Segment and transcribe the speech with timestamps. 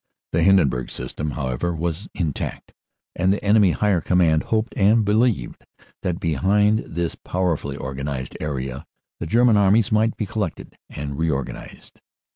[0.31, 2.73] "The Hindenburg System, however, was intact,
[3.15, 5.63] and the enemy Higher Command hoped and believed
[6.01, 8.87] that behind this powerfully organized area
[9.19, 11.99] the German Armies might be col lected and reorganized.